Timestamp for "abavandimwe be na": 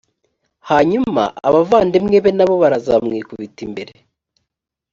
1.47-2.45